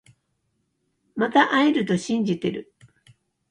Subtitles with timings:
[1.15, 2.73] また会えると信じてる